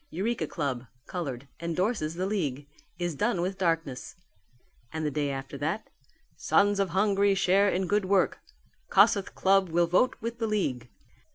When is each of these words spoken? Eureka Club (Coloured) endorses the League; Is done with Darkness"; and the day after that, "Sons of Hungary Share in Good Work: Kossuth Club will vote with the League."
Eureka 0.09 0.47
Club 0.47 0.87
(Coloured) 1.05 1.47
endorses 1.59 2.15
the 2.15 2.25
League; 2.25 2.65
Is 2.97 3.13
done 3.13 3.39
with 3.39 3.59
Darkness"; 3.59 4.15
and 4.91 5.05
the 5.05 5.11
day 5.11 5.29
after 5.29 5.59
that, 5.59 5.91
"Sons 6.35 6.79
of 6.79 6.89
Hungary 6.89 7.35
Share 7.35 7.69
in 7.69 7.85
Good 7.85 8.05
Work: 8.05 8.39
Kossuth 8.89 9.35
Club 9.35 9.69
will 9.69 9.85
vote 9.85 10.15
with 10.19 10.39
the 10.39 10.47
League." 10.47 10.89